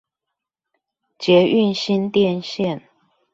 [1.19, 2.81] 捷運新店線